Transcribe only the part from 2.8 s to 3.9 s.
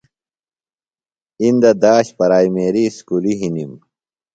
اُسکُلیۡ ہِنِم۔